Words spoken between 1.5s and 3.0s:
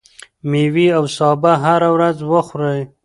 هره ورځ وخورئ.